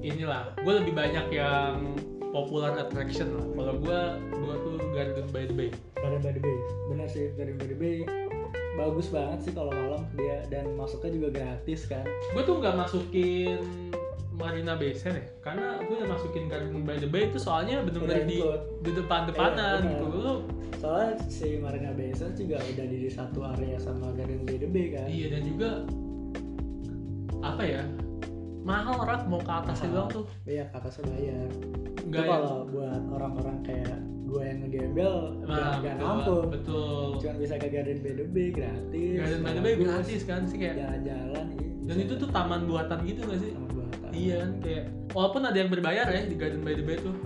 [0.00, 1.98] inilah gue lebih banyak yang
[2.32, 6.56] popular attraction lah kalau gue gue tuh Garden by the Bay Garden by the Bay
[6.88, 7.96] bener sih Garden by the Bay
[8.78, 12.06] bagus banget sih kalau malam dia dan masuknya juga gratis kan.
[12.30, 13.58] Gue tuh nggak masukin
[14.38, 18.22] Marina Bay Sands ya karena gue udah masukin Garden by the Bay itu soalnya bener-bener
[18.22, 18.38] Udah di
[18.86, 20.22] di depan-depanan Iya, gitu bener.
[20.22, 20.34] lu
[20.78, 24.94] soalnya si Marina Bay Sands juga udah di satu area sama Garden by the Bay
[24.94, 25.10] kan.
[25.10, 25.70] Iya dan juga
[27.42, 27.82] apa ya
[28.68, 29.88] mahal rak mau ke Mahal.
[29.88, 30.24] doang tuh.
[30.44, 31.48] Iya ke atasnya bayar.
[32.04, 36.44] Nggak itu yang kalau buat orang-orang kayak gue yang ngegembel Nah, nggak nggak betul, nampung
[36.52, 37.06] betul.
[37.16, 40.56] cuma bisa ke Garden by the Bay gratis Garden by the Bay gratis kan sih
[40.58, 40.74] kayak.
[40.76, 43.50] jalan-jalan iya, dan itu tuh taman buatan gitu gak sih?
[43.50, 44.08] sama buatan.
[44.12, 47.16] Iya kan kayak walaupun ada yang berbayar ya di Garden by the Bay tuh.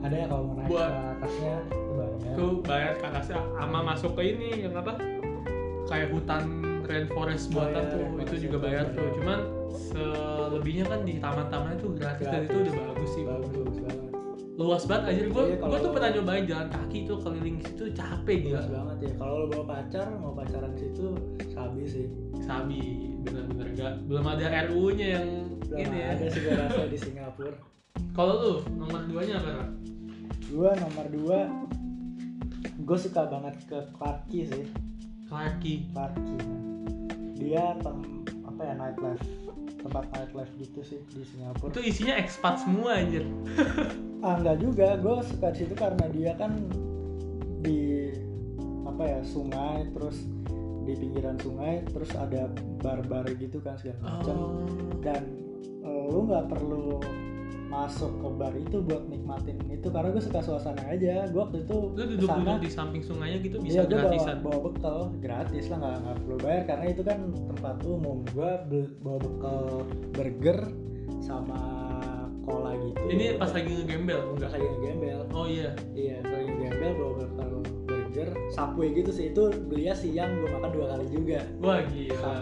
[0.00, 3.78] Ada ya kalau mau naik Buat- ke atasnya itu banyak tuh bayar ke atasnya sama
[3.82, 4.92] masuk ke ini yang apa?
[5.86, 6.42] Kayak hutan
[6.90, 9.06] rainforest buatan tuh rainforest itu juga bayar tuh.
[9.22, 9.38] Cuman
[9.70, 13.22] selebihnya kan di taman-taman itu gratis, dan itu udah bagus sih.
[13.22, 14.10] Bagus bagus banget.
[14.60, 15.06] Luas banget.
[15.08, 18.58] Aja gue Iya, gue tuh pernah nyobain jalan kaki tuh keliling situ capek gila.
[18.60, 19.12] Bagus banget ya.
[19.16, 21.06] Kalau lo bawa pacar mau pacaran situ
[21.54, 22.06] sabi sih.
[22.44, 22.80] Sabi
[23.22, 23.66] bener-bener.
[23.78, 25.26] Gak belum ada RU nya yang
[25.64, 26.06] belum ini ya.
[26.18, 27.54] ada sih gue rasa di Singapura.
[28.10, 29.70] Kalau lu nomor duanya apa
[30.50, 31.38] gue nomor dua
[32.80, 34.66] gue suka banget ke Clarke Quay sih.
[35.30, 36.69] Clarky Clarke Quay
[37.40, 37.96] dia tem
[38.44, 39.24] apa ya nightlife
[39.80, 41.72] tempat nightlife gitu sih di Singapura.
[41.72, 43.24] Itu isinya ekspat semua anjir.
[44.20, 45.00] Ah enggak juga.
[45.00, 46.52] Gue suka di situ karena dia kan
[47.64, 48.12] di
[48.84, 50.28] apa ya sungai terus
[50.84, 52.52] di pinggiran sungai terus ada
[52.84, 54.36] bar-bar gitu kan segala macam.
[54.36, 54.60] Oh.
[55.00, 55.24] dan
[55.80, 57.00] eh, lu nggak perlu
[57.70, 61.30] masuk ke bar itu buat nikmatin itu karena gue suka suasana aja.
[61.30, 64.36] Gue waktu itu lu duduk-duduk ke sana di samping sungainya gitu iya bisa bawa, gratisan?
[64.42, 67.18] bawa bekal gratis lah nggak nggak perlu bayar karena itu kan
[67.54, 68.18] tempat umum.
[68.34, 68.50] Gue
[69.00, 69.60] bawa bekal
[70.12, 70.58] burger
[71.22, 71.60] sama
[72.42, 73.02] cola gitu.
[73.06, 74.50] Ini pas lagi ngegembel enggak?
[74.50, 75.20] Lagi ngegembel.
[75.30, 75.70] Oh iya.
[75.94, 77.50] Iya lagi ngegembel bawa bekal
[77.86, 79.30] burger subway gitu sih.
[79.30, 81.40] Itu belinya siang gue makan dua kali juga.
[81.62, 82.34] Wah gila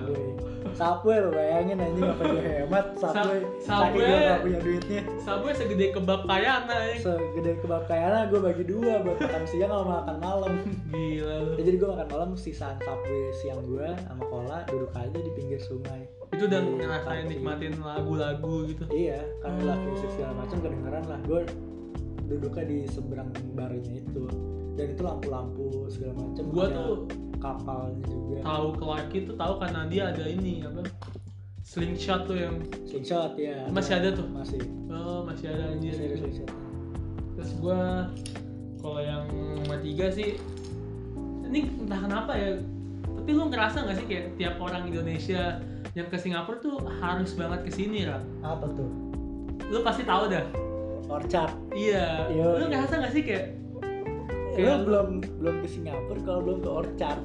[0.73, 4.25] subway lo bayangin anjing apa gue hemat subway gue Subway.
[4.25, 6.97] gak punya duitnya Subway segede kebab kayana ya.
[6.99, 10.53] segede kebab kayana gue bagi dua buat makan siang sama makan malam
[10.89, 11.51] Gila lu.
[11.55, 15.61] Ya, jadi gue makan malam sisaan subway siang gue sama cola duduk aja di pinggir
[15.61, 18.85] sungai Itu udah ngerasain nikmatin lagu-lagu gitu.
[18.91, 19.65] iya kan Oh.
[19.65, 21.41] lagi musik segala macam kedengeran lah gue
[22.27, 24.25] duduknya di seberang barnya itu
[24.77, 26.99] dan itu lampu-lampu segala macam Gua Ada tuh
[27.39, 30.83] kapalnya juga tahu Clarky tuh tahu karena dia ada ini apa?
[31.63, 32.55] Slingshot tuh yang
[32.89, 34.27] slingshot ya Masih ada tuh?
[34.33, 35.93] masih oh masih ada anjir.
[35.95, 36.51] masih ada slingshot
[37.39, 38.11] Terus gua
[38.83, 39.25] kalau yang
[39.83, 40.39] tiga sih
[41.49, 42.61] ini entah kenapa ya
[43.05, 45.61] tapi lu ngerasa nggak sih kayak tiap orang Indonesia
[45.97, 48.21] yang ke Singapura tuh harus banget ke sini Ra?
[48.45, 48.89] apa tuh
[49.69, 50.45] lu pasti tahu dah
[51.09, 52.73] orchard iya Yo, lu iya.
[52.73, 53.45] ngerasa nggak sih kayak
[54.59, 57.21] lu Kayak- belum belum ke Singapura kalau belum ke orchard.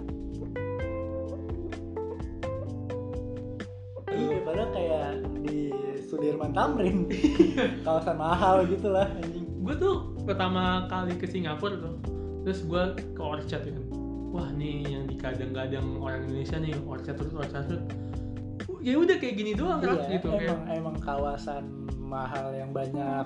[4.14, 5.08] Iya padahal kayak
[5.42, 5.58] di
[6.06, 7.10] Sudirman Tamrin.
[7.86, 9.50] Kawasan mahal gitu lah anjing.
[9.66, 11.98] Gue tuh pertama kali ke Singapura tuh
[12.44, 12.84] terus gue
[13.18, 13.84] ke Orchard kan.
[14.30, 17.84] Wah nih yang dikadang-kadang orang Indonesia nih orchard road orchard road
[18.84, 20.76] ya udah kayak gini doang iya, gitu emang kayak.
[20.76, 21.64] emang kawasan
[22.04, 23.26] mahal yang banyak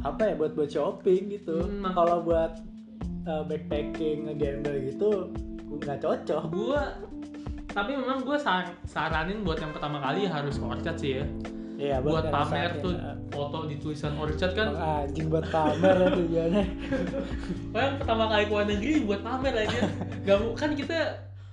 [0.00, 1.68] apa ya buat buat shopping gitu.
[1.68, 2.56] Hmm, mak- kalau buat
[3.30, 5.30] uh, backpacking ngegambel gitu
[5.70, 6.42] nggak cocok.
[6.50, 6.82] Gua
[7.70, 8.34] tapi memang gue
[8.90, 11.24] saranin buat yang pertama kali harus orchard sih ya.
[11.80, 13.16] Iya, buat pamer tuh ya.
[13.32, 14.74] foto di tulisan orchard kan.
[14.74, 16.64] Emang anjing buat pamer ya tujuannya.
[17.72, 19.80] Oh, yang pertama kali ke luar negeri buat pamer aja.
[20.28, 20.98] Gak kan kita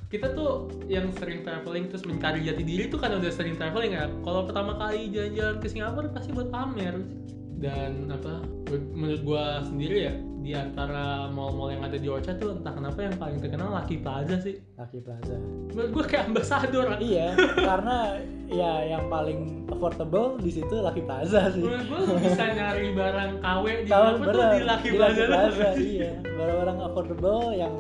[0.07, 4.07] kita tuh yang sering traveling terus mencari jati diri tuh kan udah sering traveling ya
[4.23, 6.95] kalau pertama kali jalan-jalan ke Singapura pasti buat pamer
[7.57, 8.45] dan apa
[8.93, 10.13] menurut gua sendiri ya
[10.47, 14.39] di antara mall-mall yang ada di Orchard tuh entah kenapa yang paling terkenal Lucky Plaza
[14.39, 14.61] sih.
[14.79, 15.35] Lucky Plaza.
[15.73, 17.33] Menurut gua kayak ambasador iya
[17.69, 21.65] karena ya yang paling affordable di situ Lucky Plaza sih.
[21.65, 25.69] Menurut gua lu bisa nyari barang KW di apa tuh di Lucky di Plaza, Plaza
[25.97, 26.11] iya.
[26.23, 27.73] Barang-barang affordable yang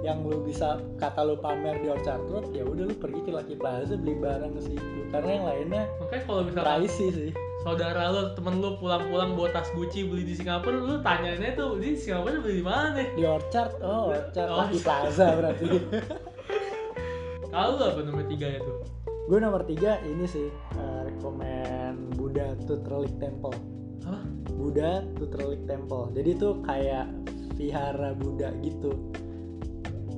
[0.00, 3.54] yang lu bisa kata lu pamer di Orchard Road ya udah lu pergi ke Lucky
[3.54, 5.00] Plaza beli barang ke situ.
[5.14, 9.68] Karena yang lainnya makanya kalau misalkan pricey sih saudara lo temen lo pulang-pulang bawa tas
[9.76, 13.08] Gucci beli di Singapura lu tanyainnya tuh di Singapura beli di mana nih?
[13.16, 13.80] Di Orchard.
[13.84, 14.48] Oh Orchard.
[14.48, 14.64] Oh.
[14.64, 15.64] Lucky Plaza berarti.
[17.52, 22.82] Kalau apa nomor tiga ya tuh gue nomor tiga ini sih eh, rekomen Buddha Tooth
[22.90, 23.54] Relic Temple.
[24.02, 24.26] Apa?
[24.58, 26.10] Buddha Tooth Relic Temple.
[26.18, 27.06] Jadi itu kayak
[27.54, 28.90] vihara Buddha gitu.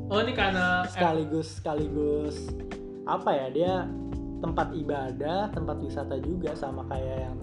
[0.09, 2.49] Oh ini karena sekaligus sekaligus
[3.05, 3.75] apa ya dia
[4.43, 7.39] tempat ibadah tempat wisata juga sama kayak yang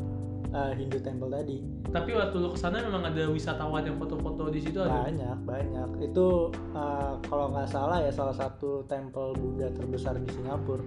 [0.51, 1.57] eh, Hindu Temple tadi.
[1.89, 5.07] Tapi waktu lu ke sana memang ada wisatawan yang foto-foto di situ ada?
[5.07, 5.89] Banyak banyak.
[6.11, 10.83] Itu eh, kalau nggak salah ya salah satu temple Buddha terbesar di Singapura.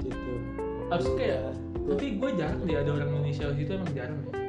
[0.00, 0.32] Gitu.
[0.88, 1.90] Abis itu kayak Buddha.
[1.96, 4.44] tapi gue jarang deh ada orang Indonesia di situ emang jarang ya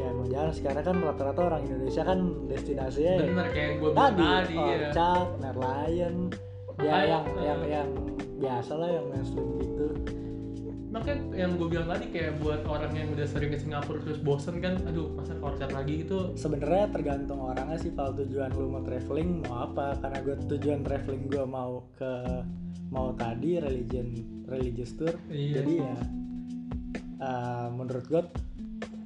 [0.00, 0.54] ya emang jarang.
[0.54, 4.64] Sekarang kan rata-rata orang Indonesia kan destinasinya ya bener kayak gue bilang tadi tadi ya
[4.70, 6.16] Orchard, Merlion.
[6.80, 7.88] Ya Makanya, yang eh, yang yang
[8.40, 9.86] biasa lah yang mainstream gitu.
[10.90, 14.58] Makanya yang gue bilang tadi kayak buat orang yang udah sering ke Singapura terus bosen
[14.58, 16.34] kan aduh masa Orchard lagi gitu.
[16.34, 19.94] Sebenarnya tergantung orangnya sih kalau tujuan lu mau traveling mau apa.
[20.02, 22.12] Karena gue tujuan traveling gue mau ke
[22.90, 24.10] mau tadi religion
[24.50, 25.14] religious tour.
[25.30, 25.62] Iya.
[25.62, 25.94] Jadi ya
[27.22, 28.22] uh, menurut gue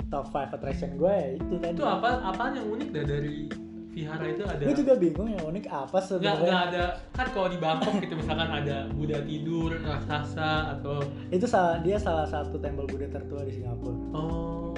[0.09, 1.77] top 5 attraction gue ya itu tadi.
[1.77, 3.64] Itu apa apaan yang unik dah dari
[3.95, 6.55] vihara itu ada gue juga bingung yang unik apa nggak nggak sebenarnya.
[6.69, 6.85] ada.
[7.15, 10.99] Kan kalau di Bangkok gitu misalkan ada Buddha tidur raksasa atau
[11.31, 13.95] itu salah dia salah satu temple Buddha tertua di Singapura.
[14.13, 14.75] Oh.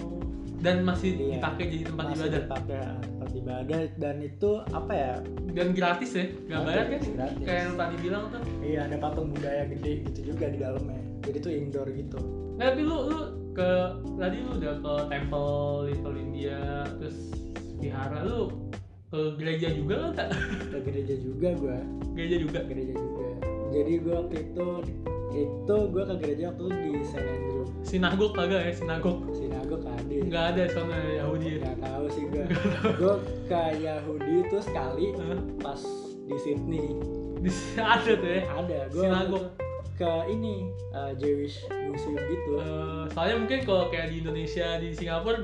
[0.57, 1.39] Dan masih Iya.
[1.39, 2.41] dipakai jadi tempat masih ibadah?
[2.43, 3.79] dipakai tempat ibadah.
[3.97, 5.15] Dan itu apa ya?
[5.53, 6.25] Dan gratis ya?
[6.27, 7.45] Nggak bayar kan Gratis.
[7.45, 8.43] kayak yang tadi bilang tuh.
[8.61, 11.01] Iya ada patung budaya gede gitu juga di dalamnya.
[11.23, 12.19] Jadi tuh indoor gitu.
[12.57, 13.21] Nah, tapi lu lu
[13.53, 13.69] ke
[14.17, 15.53] tadi lu udah ke temple
[15.87, 16.61] Little India
[16.97, 17.19] terus
[17.77, 18.49] vihara lu
[19.07, 20.29] ke gereja juga nggak
[20.75, 21.79] ke gereja juga gue
[22.19, 22.59] gereja juga?
[22.66, 23.29] Gereja juga.
[23.71, 24.69] Jadi gue waktu itu
[25.37, 27.64] itu gue ke gereja waktu itu di Saint Andrew.
[27.87, 28.73] Sinagog kagak ya?
[28.75, 29.31] Sinagog.
[29.31, 31.59] Sinagog ada nggak ada soalnya Yahudi ya?
[31.62, 32.45] Nggak tahu sih gue
[32.99, 33.14] gue
[33.47, 35.38] ke Yahudi itu sekali Hah?
[35.62, 35.81] pas
[36.27, 36.87] di Sydney.
[37.38, 37.51] Di
[37.95, 38.42] ada tuh ya?
[38.59, 38.79] Ada.
[38.90, 39.45] Gue Sinagog.
[39.97, 42.61] ke ini uh, Jewish Museum gitu.
[42.61, 45.40] Eh, soalnya mungkin kalau kayak di Indonesia di Singapura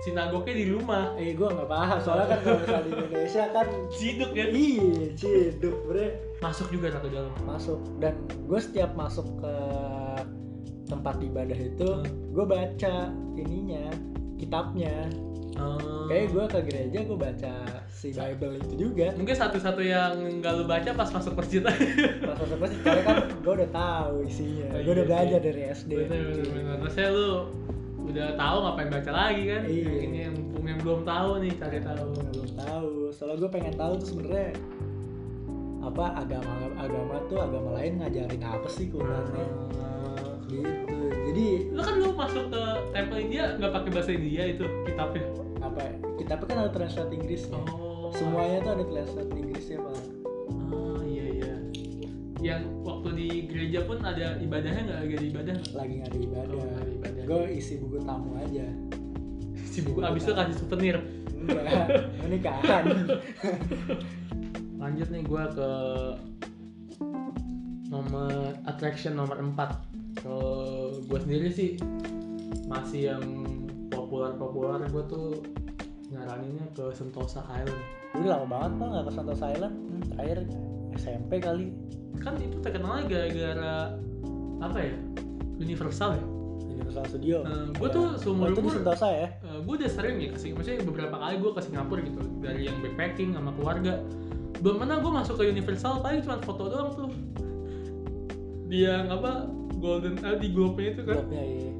[0.00, 1.12] sinagognya di rumah.
[1.16, 1.98] Eh gue nggak paham.
[2.00, 4.46] Soalnya kan kalau misalnya di Indonesia kan ciduk ya?
[4.48, 6.06] Iya ciduk bre.
[6.40, 7.32] Masuk juga satu dalam.
[7.44, 7.80] Masuk.
[8.00, 9.54] Dan gue setiap masuk ke
[10.90, 12.34] tempat ibadah itu Hmm.
[12.34, 12.94] gue baca
[13.38, 13.86] ininya
[14.36, 15.06] kitabnya.
[15.50, 17.52] Eh, kayak gue ke gereja gue baca
[17.90, 19.12] si Bible itu juga.
[19.12, 21.60] Mungkin satu-satu yang nggak lu baca pas masuk masjid.
[22.24, 24.68] Pas masuk masjid karena kan gue udah tahu isinya.
[24.72, 27.30] Oh, gue udah iya belajar dari SD bener bener lu
[28.10, 29.62] udah tahu ngapain baca lagi kan?
[29.66, 29.88] Iya.
[29.90, 32.06] Yang ini yang yang belum tahu nih cari tahu.
[32.14, 32.90] belum tahu.
[33.14, 34.50] Soalnya gue pengen tahu tuh sebenarnya
[35.80, 39.48] apa agama agama tuh agama lain ngajarin apa sih Qurannya
[40.50, 40.96] gitu.
[41.30, 45.24] Jadi lu kan lu masuk ke temple India nggak pakai bahasa India itu kitabnya?
[45.62, 45.80] Apa
[46.18, 48.10] kitabnya kan ada translate Inggris oh.
[48.12, 49.98] Semuanya tuh ada translate Inggrisnya pak.
[50.74, 51.54] Oh iya iya.
[52.42, 54.98] Yang waktu di gereja pun ada ibadahnya nggak?
[55.00, 56.58] Lagi ada ibadah lagi nggak ada ibadah.
[56.60, 56.89] Oh.
[57.30, 58.66] Gue isi buku tamu aja.
[59.70, 60.98] Si buku abis itu kasih souvenir.
[61.30, 62.84] Enggak menikahan
[64.80, 65.70] lanjut nih gua ke
[67.88, 71.70] nomor attraction nomor 4 kalau gue sendiri sih
[72.68, 73.24] masih yang
[73.88, 75.28] populer-populer gue tuh
[76.10, 77.82] nyaraninnya ke Sentosa Island.
[78.18, 79.74] Udah lama banget pak nggak ke Santos Island.
[79.74, 80.38] Hmm, terakhir
[80.98, 81.66] SMP kali.
[82.18, 83.74] Kan itu terkenalnya gara-gara
[84.60, 84.96] apa ya?
[85.62, 86.39] Universal ya
[86.80, 89.28] Universal Studio Eh, gua tuh seumur oh, itu umur- Sentosa ya
[89.60, 92.76] gue udah sering ya ke Sing- maksudnya beberapa kali gue ke Singapura gitu dari yang
[92.80, 93.92] backpacking sama keluarga.
[94.58, 97.10] Belum pernah gue masuk ke Universal paling cuma foto doang tuh.
[98.66, 101.20] Dia apa golden ah, di globe itu kan.
[101.20, 101.72] Blognya iya.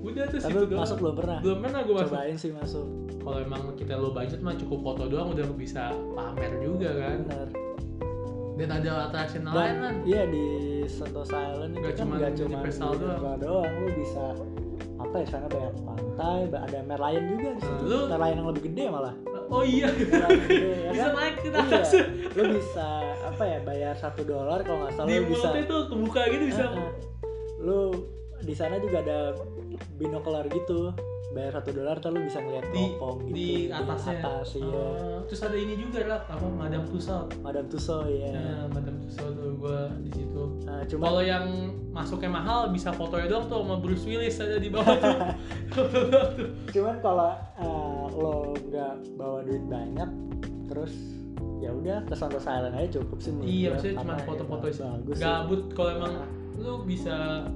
[0.00, 0.80] udah tuh Tapi situ doang.
[0.80, 1.38] masuk belum pernah.
[1.40, 2.10] belum pernah gue masuk.
[2.10, 2.86] Cobain sih masuk.
[3.20, 7.18] kalau emang kita low budget mah cukup foto doang udah bisa pamer juga kan.
[7.22, 7.48] Bener.
[8.56, 9.94] dan ada attraction lain kan?
[10.06, 12.72] iya di Sentosa Island itu Nggak kan cuma nggak cuma di
[13.36, 13.72] doang.
[13.76, 14.24] Lu bisa
[14.96, 17.82] apa ya sana banyak pantai, ada Merlion juga di situ.
[17.84, 19.14] Lu- Merlion yang lebih gede malah.
[19.46, 20.18] oh iya gede,
[20.82, 21.12] ya bisa kan?
[21.14, 21.60] naik ke Iya.
[21.62, 21.88] atas
[22.34, 22.88] Lu bisa
[23.22, 25.48] apa ya bayar satu dolar kalau nggak salah di lu bisa.
[25.64, 26.90] tuh kebuka gitu bisa Ah, ah.
[27.58, 27.78] Lu
[28.42, 29.20] di sana juga ada
[29.96, 30.92] binokular gitu.
[31.36, 33.36] Bayar satu dolar lu bisa ngeliat di teropong gitu.
[33.36, 34.72] di atasnya atas iya.
[34.72, 38.32] Ah, terus ada ini juga lah apa Madame Tussauds Madame Tussauds ya.
[38.32, 41.46] Nah, Madame Tussauds tuh gue di situ Nah, cuma kalau yang
[41.96, 45.18] masuknya mahal bisa fotonya doang tuh sama Bruce Willis ada di bawah tuh
[46.76, 50.10] cuman kalau uh, lo nggak bawa duit banyak
[50.68, 50.92] terus
[51.64, 55.16] ya udah ke Santos Island aja cukup sih iya maksudnya cuma ya foto-foto sih bagus
[55.16, 55.24] sih.
[55.24, 56.14] gabut kalau emang
[56.60, 57.48] lu bisa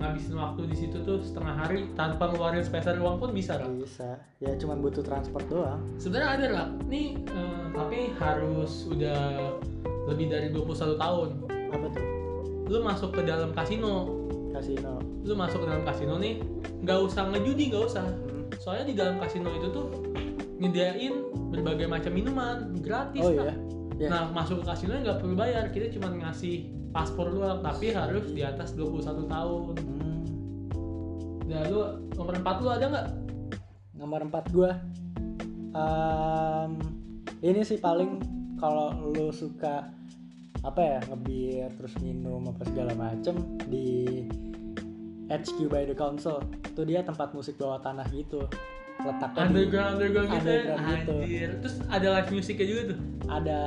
[0.00, 4.16] ngabisin waktu di situ tuh setengah hari tanpa ngeluarin spesial uang pun bisa kan bisa.
[4.40, 5.84] Ya cuman butuh transport doang.
[6.00, 9.52] Sebenarnya ada lah nih eh, tapi harus udah
[10.08, 11.28] lebih dari 21 tahun.
[11.76, 12.04] Apa tuh?
[12.72, 14.08] Lu masuk ke dalam kasino.
[14.56, 15.04] Kasino.
[15.22, 16.40] Lu masuk ke dalam kasino nih
[16.80, 18.04] nggak usah ngejudi nggak usah.
[18.08, 18.48] Hmm.
[18.56, 19.86] soalnya di dalam kasino itu tuh
[20.60, 21.12] nyediain
[21.48, 23.46] berbagai macam minuman gratis oh Kak.
[23.48, 23.54] iya.
[24.00, 24.08] Ya.
[24.08, 25.68] nah masuk ke kasino nggak perlu bayar.
[25.68, 29.74] Kita cuma ngasih paspor doang tapi harus di atas 21 tahun.
[29.78, 30.18] Hmm.
[31.50, 31.80] nah lu
[32.14, 33.06] nomor 4 lu ada nggak?
[33.98, 34.70] Nomor 4 gua
[35.70, 36.70] Em,
[37.46, 38.18] ini sih paling
[38.58, 39.86] kalau lu suka
[40.60, 43.38] apa ya ngebir terus minum apa segala macem
[43.70, 44.26] di
[45.30, 46.42] HQ by the Council.
[46.66, 48.50] Itu dia tempat musik bawah tanah gitu.
[49.00, 50.58] Letaknya di- underground underground gitu ya?
[50.58, 51.14] Underground gitu.
[51.22, 51.48] anjir.
[51.62, 52.98] Terus ada live musiknya juga tuh?
[53.30, 53.60] Ada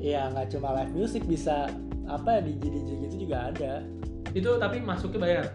[0.00, 1.68] ya nggak cuma live music bisa
[2.06, 3.82] apa DJ DJ gitu juga ada.
[4.32, 5.46] Itu tapi masuknya bayar?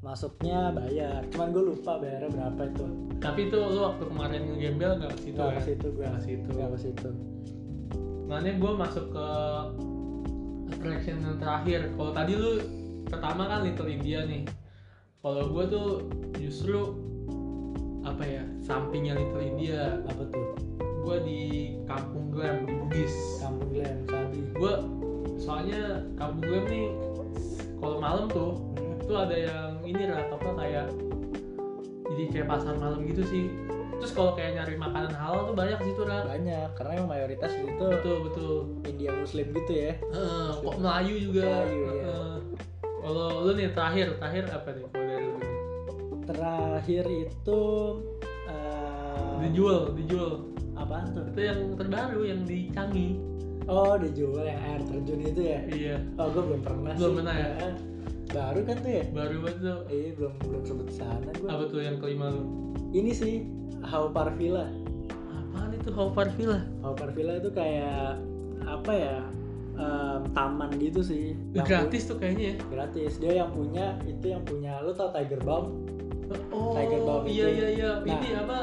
[0.00, 1.20] Masuknya bayar.
[1.28, 2.86] Cuman gue lupa bayarnya berapa itu.
[3.20, 5.58] Tapi itu lu waktu kemarin ngegembel nggak ke situ nggak ya?
[5.58, 6.48] ke situ gue Nggak ke situ.
[6.50, 7.08] Nggak ke situ.
[8.30, 9.28] Makanya gue masuk ke
[10.72, 11.80] attraction yang terakhir.
[11.98, 12.52] Kalau tadi lu
[13.10, 14.42] pertama kan Little India nih.
[15.20, 15.88] Kalau gue tuh
[16.40, 16.80] justru
[18.00, 20.00] apa ya sampingnya Little India.
[20.08, 20.56] Apa tuh?
[21.04, 21.40] Gue di
[21.84, 23.14] kampung Glam di Bugis.
[23.44, 24.40] Kampung Glam Sabi.
[24.56, 24.72] Gue
[25.40, 25.80] soalnya
[26.14, 26.88] kampung Glam nih
[27.76, 28.96] kalau malam tuh Hmm.
[29.02, 30.86] tuh ada yang ini lah apa kayak
[32.06, 33.44] jadi kayak pasar malam gitu sih
[33.96, 36.24] terus kalau kayak nyari makanan halal tuh banyak sih tuh Ra.
[36.24, 38.52] banyak karena emang mayoritas di situ betul betul
[38.84, 41.82] India Muslim gitu ya Heeh, kok Melayu juga Melayu.
[41.86, 42.34] Heeh.
[43.00, 45.54] kalau lu nih terakhir terakhir apa nih kalau dari lu nih?
[46.22, 47.60] terakhir itu
[48.46, 50.32] eh, dijual dijual
[50.74, 53.12] apaan tuh itu yang terbaru yang di Canggih
[53.70, 55.60] oh dijual yang air terjun itu ya?
[55.64, 55.96] Iya.
[56.18, 57.16] Oh gue belum pernah Belum sih.
[57.22, 57.48] pernah ya?
[57.62, 57.72] Eh,
[58.30, 59.04] baru kan tuh ya?
[59.10, 62.42] Baru banget tuh iya belum belum sempet sana gue apa tuh yang kelima lu?
[62.90, 63.34] Ini sih
[63.80, 64.66] Haupar Villa
[65.30, 68.18] apaan itu How Far Villa Haupar Villa itu kayak
[68.60, 69.16] apa ya
[69.74, 71.32] em, taman gitu sih.
[71.54, 72.54] Yang gratis tuh kayaknya ya?
[72.68, 73.12] Gratis.
[73.16, 75.72] Dia yang punya itu yang punya lu tau Tiger Balm?
[76.52, 77.56] Oh Tiger Balm iya itu.
[77.56, 77.90] iya iya.
[78.04, 78.58] Nah, ini apa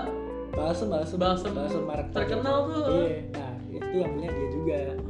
[0.57, 2.83] balsam balsam Balsam merek terkenal tuh.
[2.89, 4.77] Iya nah itu yang punya dia juga.
[4.97, 5.05] Gitu.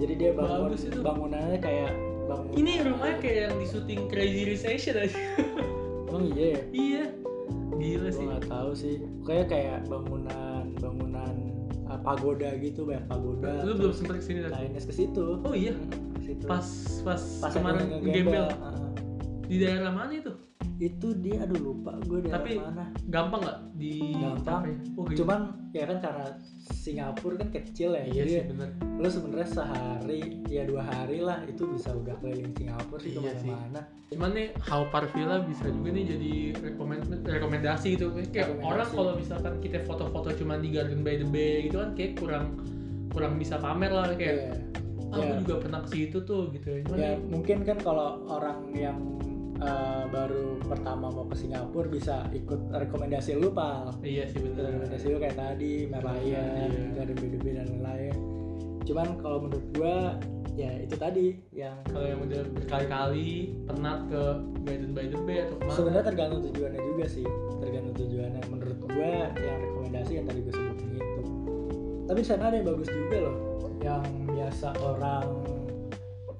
[0.00, 0.98] jadi dia bangun Bagus itu.
[1.04, 1.92] bangunannya kayak
[2.24, 5.18] bangun ini rumahnya kayak yang di syuting Crazy Rich Asian aja.
[6.08, 6.48] Emang iya.
[6.56, 7.04] Ya iya.
[7.76, 8.24] Gila sih.
[8.24, 8.96] nggak tahu sih.
[9.28, 11.34] Kayak kayak bangunan bangunan
[11.92, 13.52] uh, pagoda gitu banyak pagoda.
[13.60, 15.24] Lu belum sempet ke sini tadi ini ke situ.
[15.44, 15.76] Oh iya?
[15.76, 16.44] Hmm, ke situ.
[16.48, 16.66] Pas
[17.04, 18.48] pas, pas kemarin gembel.
[18.56, 18.88] Uh,
[19.44, 20.32] di daerah mana itu
[20.80, 24.60] itu dia aduh lupa gue dari Tapi- mana gampang nggak di Gampang.
[24.62, 24.72] capai?
[24.96, 25.16] oh, gitu.
[25.20, 25.40] cuman
[25.70, 26.26] ya kan karena
[26.70, 31.44] Singapura kan kecil ya iya jadi sih bener lu sebenarnya sehari ya dua hari lah
[31.44, 35.64] itu bisa udah keliling Singapura sih Iya ke mana-mana cuman nih How Par Villa bisa
[35.66, 38.64] juga nih jadi rekomend rekomendasi gitu kayak Rekomendasi.
[38.66, 42.46] orang kalau misalkan kita foto-foto cuman di Garden by the Bay gitu kan kayak kurang
[43.08, 44.56] kurang bisa pamer lah kayak
[45.10, 45.12] Iya.
[45.12, 45.26] ah Iya.
[45.28, 48.94] gue juga pernah ke situ tuh gitu cuman ya nih, mungkin kan kalau orang yang
[49.60, 53.94] uh, baru pertama mau ke Singapura bisa ikut rekomendasi lu pal.
[54.00, 54.72] Iya sih bener.
[54.72, 57.04] Rekomendasi lu kayak tadi Merlion, Iya.
[57.14, 58.14] By the Bay dan lain-lain.
[58.88, 60.18] Cuman kalau menurut gua
[60.58, 64.22] ya itu tadi yang kalau yang udah berkali-kali penat ke
[64.66, 65.76] Garden by the Bay atau ke mana?
[65.76, 67.26] Sebenarnya tergantung tujuannya juga sih.
[67.60, 68.42] Tergantung tujuannya.
[68.50, 71.22] Menurut gua yang rekomendasi yang tadi gue sebutin itu.
[72.10, 73.36] Tapi sana ada yang bagus juga loh.
[73.80, 75.26] Yang biasa orang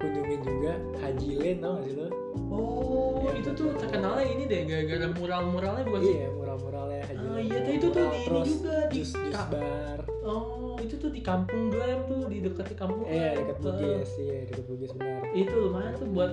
[0.01, 2.20] kunjungin juga Haji Lane tau gak sih lo?
[2.49, 6.15] Oh Iya, itu tuh terkenalnya ini deh gara-gara mural-muralnya bukan sih?
[6.17, 9.99] Iya mural-muralnya Haji Ah, iya, tuh itu tuh di ini juga, di jus jus bar.
[10.25, 13.35] Oh itu tuh di kampung Glam tuh di dekat kampung eh Glam.
[13.45, 15.21] dekat Bugis iya dekat Bugis benar.
[15.31, 16.31] Itu lumayan tuh buat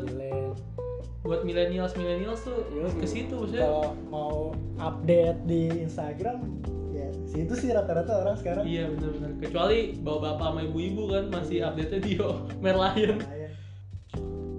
[1.19, 2.89] buat milenials milenials tuh Yoi.
[2.97, 3.69] ke situ maksudnya.
[3.69, 4.35] Kalau mau
[4.81, 6.41] update di Instagram
[6.91, 8.65] ya situ sih rata-rata orang sekarang.
[8.65, 9.31] Iya benar-benar.
[9.39, 12.31] Kecuali bawa bapak sama ibu-ibu kan masih update nya Dio
[12.65, 13.19] Merlion.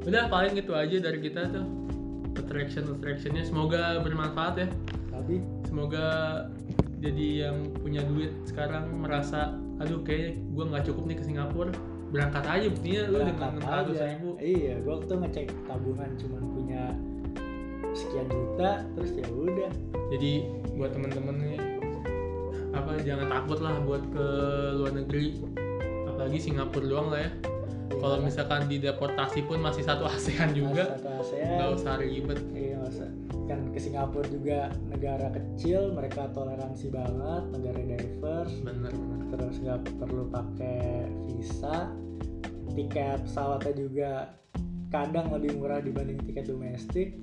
[0.09, 1.65] Udah paling gitu aja dari kita tuh.
[2.33, 3.45] Attraction attractionnya.
[3.45, 4.67] Semoga bermanfaat ya.
[5.13, 6.05] Tapi semoga
[6.99, 11.71] jadi yang punya duit sekarang merasa aduh kayaknya gue nggak cukup nih ke Singapura.
[12.09, 14.29] Berangkat aja buktinya lu dengan enam ratus ribu.
[14.41, 16.83] Iya gua waktu ngecek tabungan cuman punya
[17.93, 19.71] sekian juta terus ya udah.
[20.09, 20.31] Jadi
[20.73, 21.59] buat temen-temen nih
[22.73, 24.27] apa jangan takut lah buat ke
[24.73, 25.37] luar negeri.
[26.09, 27.31] Apalagi Singapura doang lah ya
[27.99, 32.39] kalau misalkan dideportasi pun masih satu ASEAN juga satu nggak ASEAN usah ribet.
[32.55, 33.09] Iya nggak usah.
[33.45, 38.55] Kan ke Singapura juga negara kecil mereka toleransi banget negara diverse.
[38.61, 39.19] Bener bener.
[39.29, 41.91] Terus nggak perlu pakai visa.
[42.69, 44.11] Tiket pesawatnya juga
[44.89, 47.17] kadang lebih murah dibanding tiket domestik.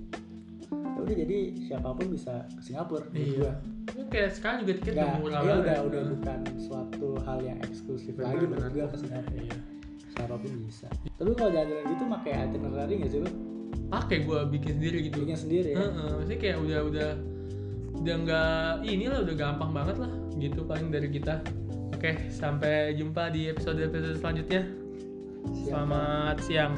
[0.66, 3.54] Ya udah jadi siapa pun bisa ke Singapura Iya.
[3.94, 5.82] Ini kayak sekarang juga tiket udah Nggak, murah ya banget udah ya.
[5.86, 8.68] udah bukan suatu hal yang eksklusif Benar, lagi benar.
[8.74, 9.38] gua ke Singapura.
[9.40, 9.58] Iya
[10.16, 10.88] siapa pun bisa.
[11.20, 13.30] Tapi kalau jalan-jalan gitu pakai itinerary nggak sih lo
[13.86, 15.16] pakai gue bikin sendiri gitu.
[15.22, 15.78] Bikin sendiri ya?
[15.78, 17.10] Heeh, maksudnya kayak udah udah
[17.96, 21.44] udah nggak inilah udah gampang banget lah gitu paling dari kita.
[21.94, 24.68] Oke sampai jumpa di episode episode selanjutnya
[25.64, 26.74] selamat siang